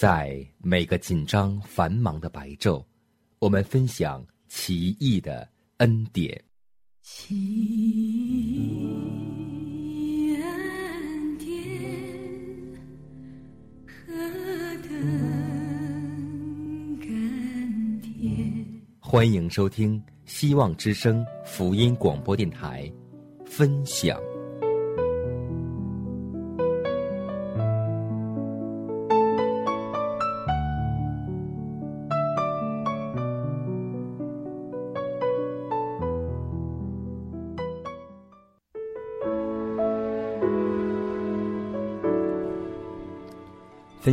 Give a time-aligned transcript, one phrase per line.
[0.00, 2.82] 在每个紧张繁忙的白昼，
[3.38, 6.42] 我们分享奇异的恩典。
[7.02, 7.36] 奇
[8.64, 8.72] 异
[10.36, 11.54] 恩典，
[13.86, 14.14] 何
[14.88, 14.90] 等
[16.98, 18.64] 甘甜。
[19.00, 22.90] 欢迎收听希望之声福音广播电台，
[23.44, 24.18] 分享。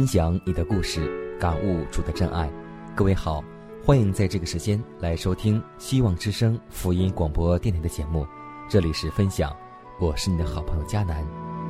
[0.07, 2.49] 享你的故事，感悟主的真爱。
[2.95, 3.43] 各位好，
[3.85, 8.25] 欢迎在这个时间来收听希望之声福音广播电台的节目。
[8.69, 9.55] 这里是分享，
[9.99, 11.23] 我是你的好朋友佳楠。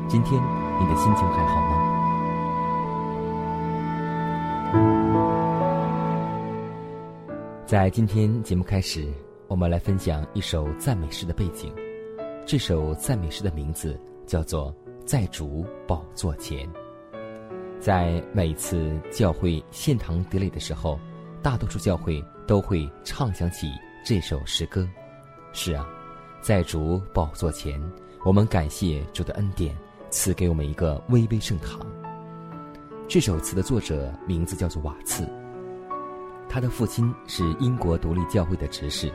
[0.07, 0.41] 今天
[0.79, 1.93] 你的心情还好吗？
[7.65, 9.05] 在今天节目开始，
[9.47, 11.73] 我们来分享一首赞美诗的背景。
[12.45, 14.71] 这首赞美诗的名字叫做
[15.05, 16.65] 《在主宝座前》。
[17.79, 20.99] 在每次教会献堂典礼的时候，
[21.41, 23.67] 大多数教会都会唱响起
[24.03, 24.87] 这首诗歌。
[25.53, 25.87] 是啊，
[26.41, 27.81] 在主宝座前，
[28.25, 29.75] 我们感谢主的恩典，
[30.09, 31.79] 赐给我们一个微微圣堂。
[33.07, 35.25] 这首词的作者名字叫做瓦茨，
[36.49, 39.11] 他的父亲是英国独立教会的执事，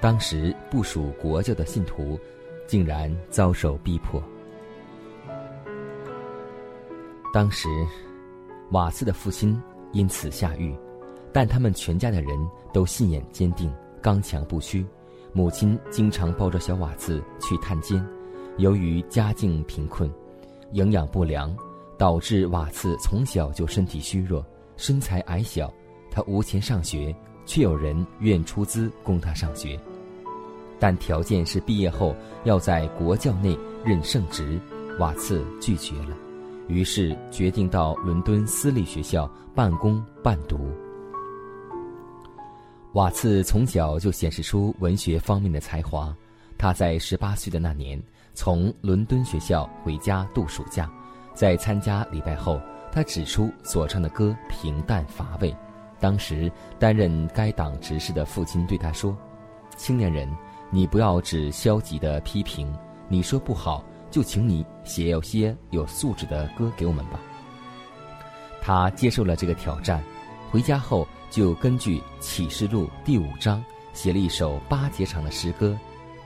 [0.00, 2.18] 当时部属国教的信徒，
[2.66, 4.22] 竟然遭受逼迫。
[7.34, 7.68] 当时，
[8.70, 10.72] 瓦茨的父亲因此下狱，
[11.32, 12.38] 但他们全家的人
[12.72, 13.68] 都信念坚定、
[14.00, 14.86] 刚强不屈。
[15.32, 18.06] 母亲经常抱着小瓦茨去探监。
[18.58, 20.08] 由于家境贫困、
[20.74, 21.52] 营养不良，
[21.98, 24.46] 导致瓦茨从小就身体虚弱、
[24.76, 25.68] 身材矮小。
[26.12, 27.12] 他无钱上学，
[27.44, 29.76] 却有人愿出资供他上学，
[30.78, 34.56] 但条件是毕业后要在国教内任圣职。
[35.00, 36.16] 瓦茨拒绝了。
[36.68, 40.72] 于是决定到伦敦私立学校半工半读。
[42.92, 46.14] 瓦茨从小就显示出文学方面的才华。
[46.56, 48.00] 他在十八岁的那年
[48.32, 50.88] 从伦敦学校回家度暑假，
[51.34, 52.60] 在参加礼拜后，
[52.92, 55.54] 他指出所唱的歌平淡乏味。
[55.98, 59.16] 当时担任该党执事的父亲对他说
[59.76, 60.28] ：“青年人，
[60.70, 62.72] 你不要只消极的批评，
[63.08, 67.18] 你说不好。”就请你写有些有素质的歌给我们吧。
[68.62, 70.00] 他接受了这个挑战，
[70.52, 73.60] 回家后就根据启示录第五章
[73.92, 75.76] 写了一首八节长的诗歌，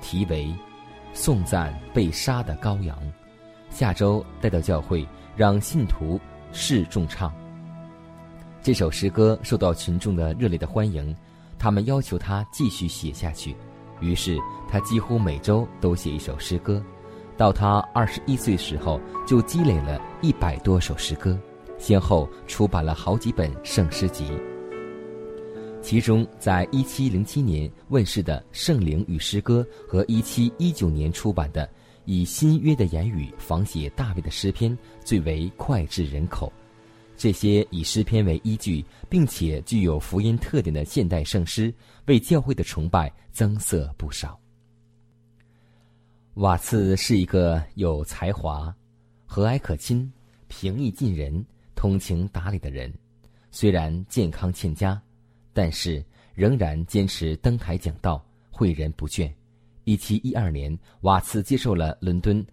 [0.02, 0.44] 题为
[1.14, 2.94] 《颂赞被杀的羔羊》。
[3.70, 6.20] 下周带到教会，让信徒
[6.52, 7.32] 示众唱。
[8.60, 11.16] 这首诗歌受到群众的热烈的欢迎，
[11.58, 13.56] 他们要求他继续写下去。
[14.02, 14.36] 于是
[14.68, 16.84] 他几乎每周都写一首诗歌。
[17.38, 21.38] 到他二十一岁时候，就积累了一百多首诗歌，
[21.78, 24.26] 先后出版了好几本圣诗集。
[25.80, 31.70] 其中，在一七零七年问世的《圣灵与诗歌》和一七一九年出版的
[32.06, 36.52] 以新约的言语仿写大卫的诗篇最为脍炙人口。
[37.16, 41.72] 这些以诗篇为依据，并且具有福音特点的现代圣诗，
[42.06, 44.38] 为教会的崇拜增色不少。
[46.38, 48.72] 瓦茨是一个有才华、
[49.26, 50.08] 和蔼可亲、
[50.46, 52.94] 平易近人、通情达理的人。
[53.50, 55.02] 虽然健康欠佳，
[55.52, 56.00] 但是
[56.36, 59.28] 仍然坚持登台讲道，诲人不倦。
[59.82, 62.46] 一七一二年，瓦茨接受了伦敦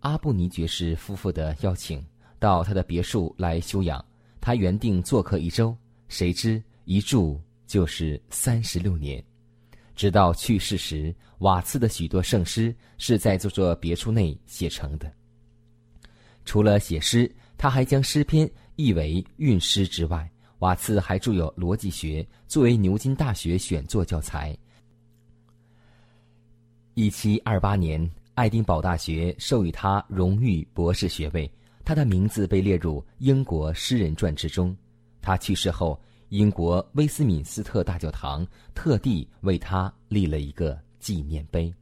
[0.00, 2.04] 阿布尼爵士夫妇的邀请，
[2.38, 4.04] 到他的别墅来休养。
[4.38, 5.74] 他原定做客一周，
[6.08, 9.24] 谁知一住就是三十六年。
[9.98, 15.12] 直到去世时，瓦茨的许多圣诗是在这座别墅内写成的。
[16.44, 20.30] 除了写诗，他还将诗篇译为韵诗之外，
[20.60, 24.56] 瓦茨还著有逻辑学，作为牛津大学选作教材。
[26.94, 31.50] 一七二八年，爱丁堡大学授予他荣誉博士学位。
[31.84, 34.76] 他的名字被列入英国诗人传之中。
[35.20, 41.72] 他去世后，英国威斯敏斯特大教堂特地为他立了一个纪念碑。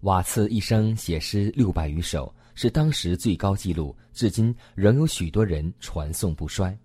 [0.00, 6.76] 瓦茨一生写诗六百余首，是当时最高纪录，至今仍有许多人传颂不衰。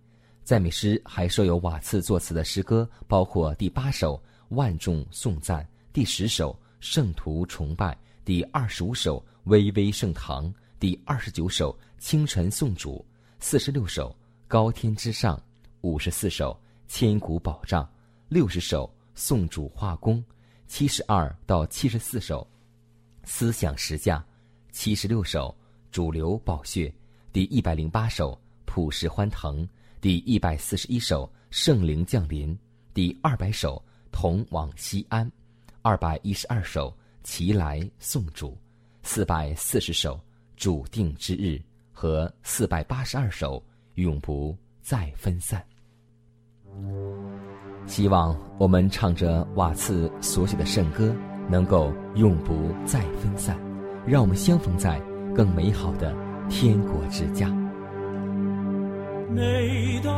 [0.43, 4.15] 赞美诗还设有瓦茨作词的诗歌，包括第八首
[4.55, 7.93] 《万众颂赞》，第十首《圣徒崇拜》，
[8.23, 10.45] 第二十五首《巍巍圣堂》，
[10.79, 13.03] 第二十九首《清晨颂主》，
[13.39, 14.09] 四十六首
[14.47, 15.35] 《高天之上》，
[15.85, 16.51] 五十四首
[16.91, 17.83] 《千古宝藏》，
[18.27, 20.17] 六十首《颂主化工》，
[20.65, 22.45] 七十二到七十四首。
[23.23, 24.25] 思想实价，
[24.71, 25.55] 七十六首；
[25.91, 26.91] 主流宝穴，
[27.31, 28.35] 第一百零八首；
[28.65, 29.67] 普世欢腾，
[30.01, 32.57] 第一百四十一首；圣灵降临，
[32.91, 33.79] 第二百首；
[34.11, 35.31] 同往西安，
[35.83, 36.91] 二百一十二首；
[37.23, 38.57] 齐来颂主，
[39.03, 40.19] 四百四十首；
[40.57, 41.61] 主定之日
[41.93, 43.61] 和四百八十二首；
[43.93, 45.63] 永不再分散。
[47.85, 51.13] 希望我们唱着瓦茨所写的圣歌。
[51.47, 52.55] 能够永不
[52.85, 53.55] 再分散，
[54.03, 54.99] 让我们相逢在
[55.35, 56.11] 更美好的
[56.49, 57.47] 天国之家。
[59.29, 60.11] 每当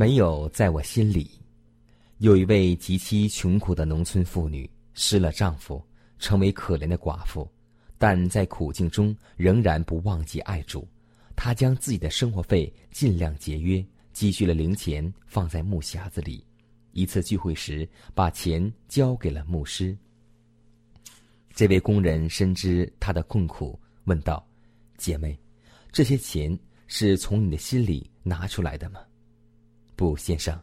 [0.00, 1.30] 没有在我心里。
[2.20, 5.86] 有一位极其穷苦的农村妇女，失了丈夫，
[6.18, 7.46] 成为可怜的寡妇，
[7.98, 10.88] 但在苦境中仍然不忘记爱主。
[11.36, 16.42] 她将自己的生活费尽量节约，积蓄了零钱放在木匣子里。
[16.92, 19.94] 一次聚会时，把钱交给了牧师。
[21.52, 24.42] 这位工人深知她的困苦，问道
[24.96, 25.38] ：“姐妹，
[25.92, 28.98] 这些钱是从你的心里拿出来的吗
[30.00, 30.58] ？”“不，先生，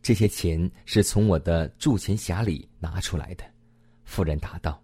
[0.00, 3.44] 这些钱是从我的铸钱匣里拿出来的。”
[4.06, 4.82] 妇人答道：“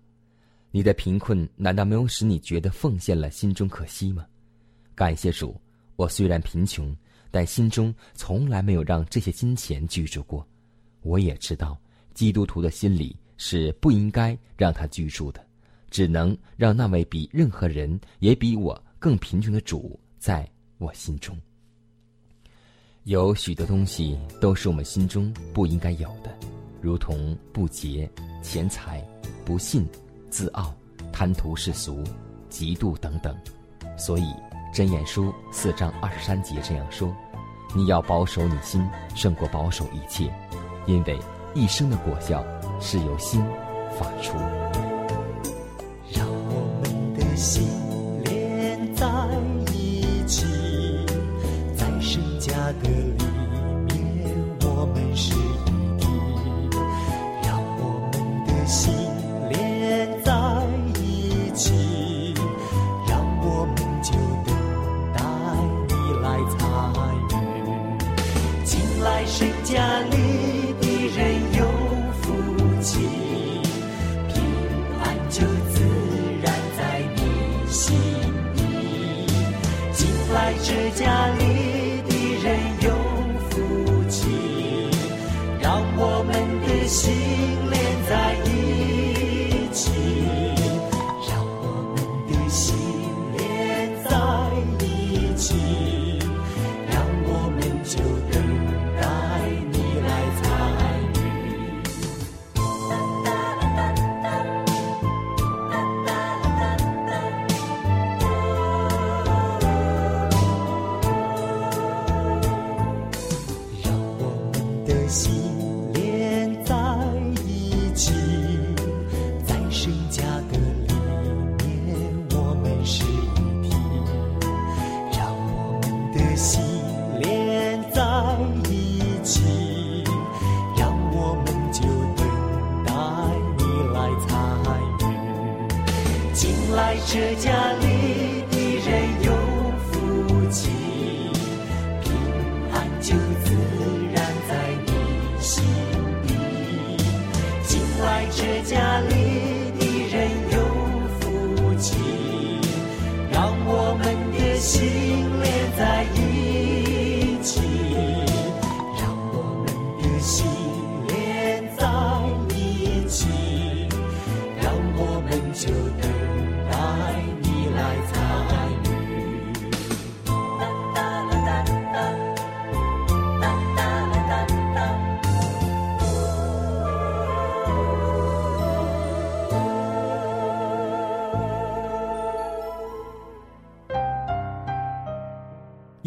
[0.71, 4.27] 你的贫困难道没有使你觉得奉献了心中可惜吗
[4.95, 5.59] ？”“感谢主，
[5.97, 6.95] 我虽然贫穷，
[7.31, 10.47] 但心中从来没有让这些金钱居住过。
[11.01, 11.81] 我也知道，
[12.13, 15.43] 基督徒的心里。”是不应该让他居住的，
[15.89, 20.47] 只能让那位比任何人也比我更贫穷的主在
[20.77, 21.35] 我心中。
[23.11, 26.31] 有许多东西都是我们心中不应该有的，
[26.81, 28.09] 如同不洁、
[28.40, 29.05] 钱财、
[29.45, 29.85] 不信、
[30.29, 30.73] 自傲、
[31.12, 32.05] 贪图世俗、
[32.49, 33.37] 嫉妒等等。
[33.99, 34.33] 所以
[34.73, 37.12] 真言书四章二十三节这样说
[37.75, 38.81] ：“你要保守你心，
[39.17, 40.33] 胜过保守一切，
[40.87, 41.19] 因为
[41.52, 42.45] 一生的果效。”
[42.79, 43.45] 是由心
[43.99, 44.38] 发出，
[46.14, 47.69] 让我们的心
[48.25, 49.05] 连在
[52.83, 53.25] 的里
[53.89, 53.99] 面，
[54.62, 55.39] 我们是一
[55.99, 56.03] 体。
[57.43, 57.49] 让
[57.79, 57.81] 我
[58.12, 58.15] 们
[58.47, 58.93] 的心
[59.49, 60.31] 连在
[61.00, 61.03] 一
[61.55, 62.35] 起，
[63.09, 63.12] 让
[63.43, 64.12] 我们就
[64.47, 64.49] 等
[65.15, 65.19] 待
[65.89, 66.59] 你来参
[67.31, 67.33] 与。
[68.65, 68.71] 进
[69.03, 70.17] 来谁家里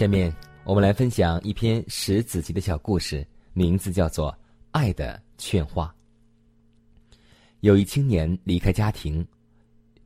[0.00, 0.34] 下面
[0.64, 4.32] 我们来分享一篇十子集的小故事，名字叫做
[4.70, 5.94] 《爱的劝化》。
[7.60, 9.22] 有一青年离开家庭，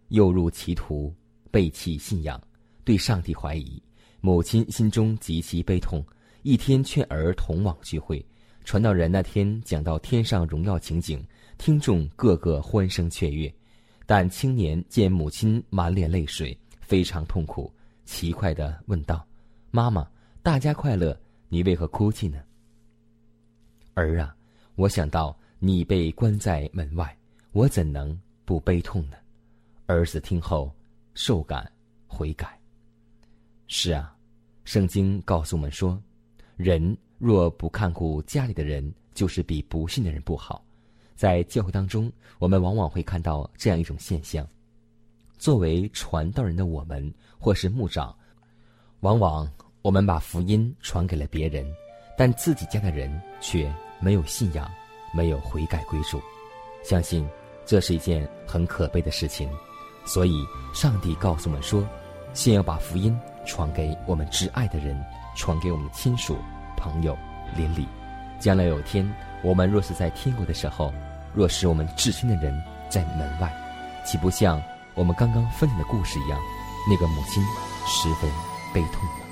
[0.08, 1.14] 又入歧途，
[1.52, 2.42] 背弃信仰，
[2.82, 3.80] 对上帝怀疑。
[4.20, 6.04] 母亲心中极其悲痛，
[6.42, 8.20] 一天劝儿同往聚会。
[8.64, 11.24] 传道人那天讲到天上荣耀情景，
[11.56, 13.48] 听众个个欢声雀跃。
[14.06, 17.72] 但青年见母亲满脸泪水，非常痛苦，
[18.04, 19.24] 奇怪的问道。
[19.74, 20.08] 妈妈，
[20.40, 22.40] 大家快乐，你为何哭泣呢？
[23.94, 24.32] 儿啊，
[24.76, 27.18] 我想到你被关在门外，
[27.50, 29.16] 我怎能不悲痛呢？
[29.86, 30.72] 儿子听后，
[31.14, 31.68] 受感
[32.06, 32.56] 悔改。
[33.66, 34.16] 是啊，
[34.62, 36.00] 圣经告诉我们说，
[36.54, 40.64] 人若不看顾家里的人，就是比不信的人不好。
[41.16, 44.46] 在教会当中，我们往往会看到这样一种现象：
[45.36, 48.16] 作为传道人的我们，或是牧长，
[49.00, 49.52] 往往。
[49.84, 51.62] 我们把福音传给了别人，
[52.16, 53.70] 但自己家的人却
[54.00, 54.66] 没有信仰，
[55.12, 56.18] 没有悔改归主。
[56.82, 57.28] 相信
[57.66, 59.46] 这是一件很可悲的事情。
[60.06, 60.42] 所以，
[60.72, 61.86] 上帝告诉我们说：
[62.32, 64.98] 先要把福音传给我们挚爱的人，
[65.36, 66.38] 传给我们亲属、
[66.78, 67.14] 朋友、
[67.54, 67.86] 邻里。
[68.40, 69.06] 将来有天，
[69.42, 70.90] 我们若是在天国的时候，
[71.34, 73.52] 若是我们至亲的人在门外，
[74.02, 74.62] 岂不像
[74.94, 76.40] 我们刚刚分享的故事一样，
[76.88, 77.44] 那个母亲
[77.86, 78.30] 十分
[78.72, 79.23] 悲痛？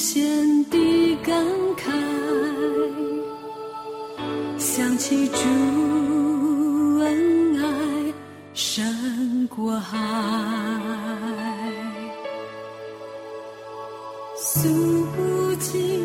[0.00, 0.24] 限
[0.70, 1.44] 的感
[1.76, 1.90] 慨，
[4.56, 5.40] 想起主
[7.00, 8.14] 恩爱
[8.54, 9.98] 胜过海，
[14.36, 14.68] 诉
[15.16, 15.97] 不尽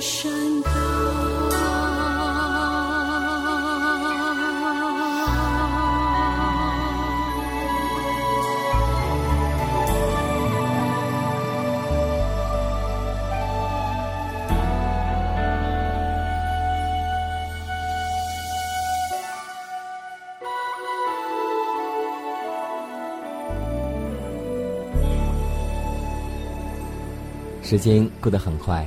[0.00, 0.28] 时
[27.78, 28.84] 间过得很快，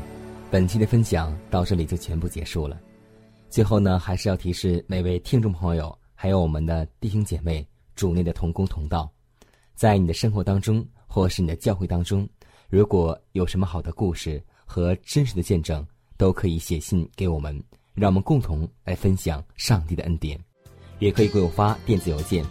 [0.54, 2.80] 本期的分享到这里就全部结束了。
[3.50, 9.12] 最后呢，还是要提示每位听众朋友，还有我们的弟兄姐妹、主内的同工同道，
[9.74, 12.30] 在你的生活当中，或是你的教会当中，
[12.70, 15.84] 如果有什么好的故事和真实的见证，
[16.18, 17.60] 都可以写信给我们，
[17.96, 20.40] 让我们共同来分享上帝的恩典。
[21.00, 22.46] 也可以给我发电子邮件，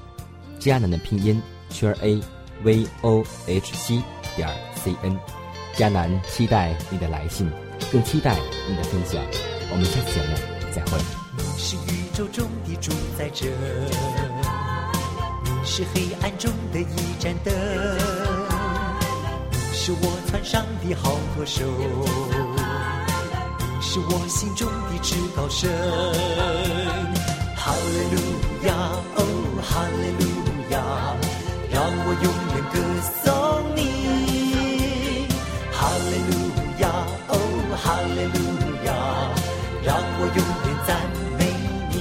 [0.59, 2.21] 迦南的拼音圈 a
[2.65, 4.03] v o h c
[4.35, 5.17] 点 c n。
[5.77, 7.49] 迦南期待你的来信，
[7.91, 8.37] 更期待
[8.69, 9.21] 你的分享。
[9.71, 10.37] 我们下次节目
[10.75, 10.99] 再会。
[11.37, 13.47] 你是宇宙中的主宰者，
[15.45, 17.53] 你是黑暗中的一盏灯，
[19.51, 21.65] 你是我船上的好舵手，
[23.69, 25.71] 你是我心中的至高神。
[27.57, 28.17] 哈利路
[28.67, 28.75] 亚，
[29.17, 29.19] 哦，
[29.63, 30.25] 哈利路
[30.71, 30.77] 亚，
[31.71, 32.77] 让我永远歌
[33.25, 33.42] 颂。
[37.85, 38.39] 哈利路
[38.85, 38.93] 亚
[39.83, 40.97] 让我永远赞
[41.37, 41.41] 美
[41.91, 41.95] 你。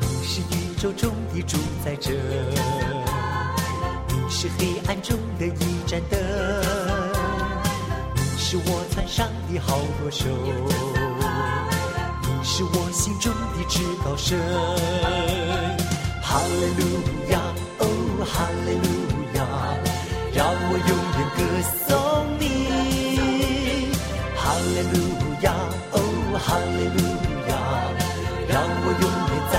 [0.00, 2.10] 你是宇宙中的主宰者
[4.08, 6.89] 你是黑暗中的一盏灯。
[8.50, 10.26] 是我唱响的好歌手，
[12.24, 14.36] 你是我心中的至高神。
[16.20, 16.82] 哈利路
[17.30, 17.38] 亚，
[17.78, 17.86] 哦，
[18.26, 18.84] 哈利路
[19.34, 19.46] 亚，
[20.34, 21.38] 让我永远歌
[21.86, 21.88] 颂
[22.40, 22.42] 你。
[24.34, 24.98] 哈利路
[25.42, 25.54] 亚，
[25.92, 25.94] 哦，
[26.42, 26.98] 哈利路
[27.46, 27.54] 亚，
[28.48, 29.54] 让我永远赞